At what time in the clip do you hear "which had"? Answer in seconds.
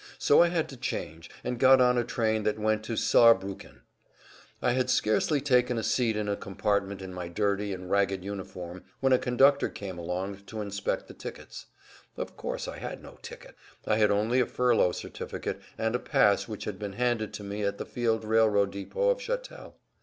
16.47-16.79